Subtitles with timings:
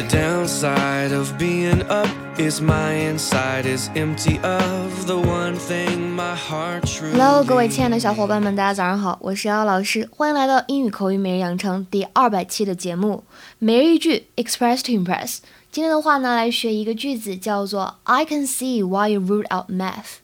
[0.00, 6.36] The downside of being up is my inside is empty of the one thing my
[6.36, 13.24] heart truly Hello，各位亲爱的小伙伴们，大家早上好，我是瑶瑶老师，欢迎来到英语口语每日养成第二百期的节目，
[13.58, 15.38] 每日一句 Express to Impress。
[15.72, 20.18] 今天的话呢，来学一个句子，叫做 I can see why you ruled out math。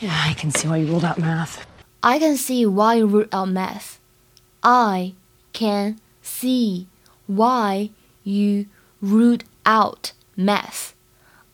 [0.00, 1.56] Yeah, I can see why you ruled out math.
[2.00, 3.98] I can see why you ruled out math.
[4.60, 5.12] I
[5.52, 6.86] can see
[7.26, 7.90] why
[8.24, 8.66] you
[9.01, 10.91] ruled out math.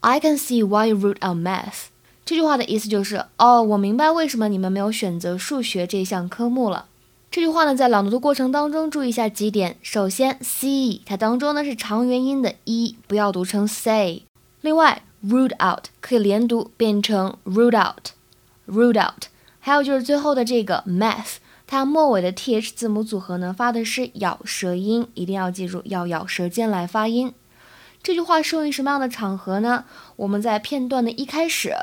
[0.02, 1.86] I can see why you ruled out math.
[2.26, 6.88] 这句话的意思就是，哦，我明白为什么你们没有选择数学这项科目了。
[7.30, 9.78] 这句话呢，在朗读的过程当中，注意一下几点。
[9.82, 14.24] 首先，see 它当中呢是长元音的 e，不要读成 say。
[14.62, 19.26] 另外，ruled out 可以连读变成 ruled out，ruled out。
[19.60, 21.36] 还有就是最后的这个 math，
[21.73, 27.35] 它末尾的 th 字母组合呢发的是咬舌音，一定要记住要咬舌尖来发音。
[28.03, 29.85] 这句话适用于什么样的场合呢？
[30.17, 31.75] 我们在片段的一开始，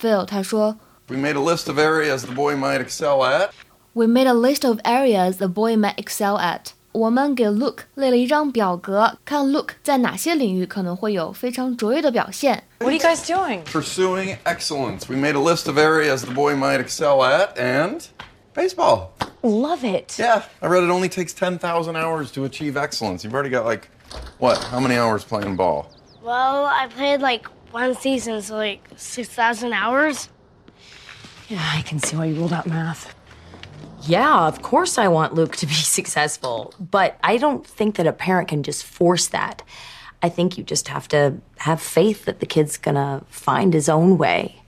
[0.00, 0.78] Phil 他说
[1.08, 3.50] We made a list of areas the boy might excel at.
[3.92, 6.72] We made a list of areas the boy might excel at。
[6.92, 12.64] 我们给 Luke 列了一张表格，看 Luke 在哪些领域可能会有非常卓越的表现。
[12.78, 13.64] What are you guys doing?
[13.64, 15.08] Pursuing excellence.
[15.08, 18.00] We made a list of areas the boy might excel at, and
[18.54, 19.08] baseball.
[19.41, 20.17] Love it.
[20.19, 23.23] Yeah, I read it only takes 10,000 hours to achieve excellence.
[23.23, 23.89] You've already got like,
[24.37, 24.57] what?
[24.65, 25.91] How many hours playing ball?
[26.21, 30.29] Well, I played like one season, so like 6,000 hours.
[31.47, 33.15] Yeah, I can see why you ruled out math.
[34.03, 38.13] Yeah, of course I want Luke to be successful, but I don't think that a
[38.13, 39.61] parent can just force that.
[40.21, 44.17] I think you just have to have faith that the kid's gonna find his own
[44.17, 44.61] way.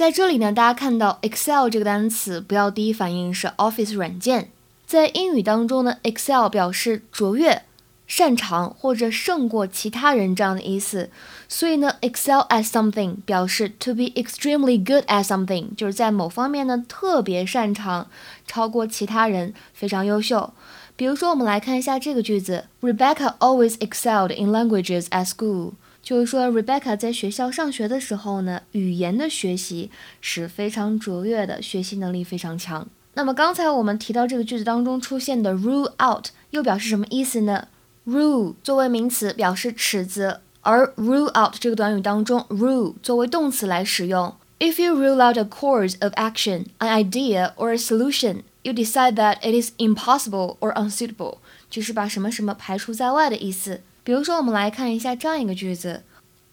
[0.00, 4.50] 在这里呢，大家看到 Excel 这个单词，不要第一反应是 Office 软件。
[4.86, 7.64] 在英语当中呢，Excel 表示卓越、
[8.06, 11.10] 擅长或者胜过其他人这样的意思。
[11.50, 18.08] 所以呢，excel at something 表示 to be extremely good at something，就是在某方面呢特别擅长，
[18.46, 20.54] 超过其他人，非常优秀。
[20.96, 25.72] 比如说，我们来看一下这个句子：Rebecca always excelled in languages at school。
[26.02, 29.90] 就是说，Rebecca 在学校上学的时候呢，语言的学习
[30.20, 32.88] 是非常卓越的，学习能力非常强。
[33.14, 37.68] 那么刚才我们提到这个句子当中出现的 rule out 又表示什么意思呢
[38.06, 44.34] ？rule 作为名词表示尺子，而 rule out 这个短语当中，rule 作为动词来使用。
[44.58, 49.38] If you rule out a course of action, an idea or a solution, you decide that
[49.40, 51.38] it is impossible or unsuitable，
[51.68, 53.82] 就是把什么什么排除在外的意思。
[54.02, 56.02] 比如说，我们来看一下这样一个句子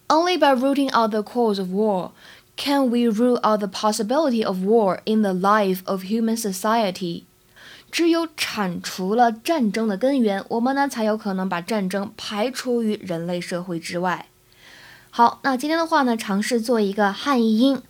[0.08, 2.12] ：Only by rooting out the cause of war
[2.56, 7.24] can we rule out the possibility of war in the life of human society。
[7.90, 14.26] 只有铲除了战争的根源，我们呢才有可能把战争排除于人类社会之外。
[15.10, 17.82] 好，那今天的话呢，尝试做一个汉译英。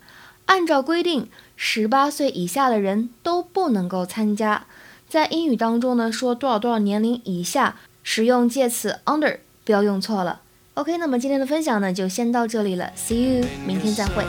[0.46, 4.66] 按照规定，十八岁以下的人都不能够参加。
[5.08, 10.40] 在英语当中呢，说多少多少年龄以下，使用介词 under，不要用错了。
[10.72, 14.24] OK，那么今天的分享呢，就先到这里了，See you，明天再会。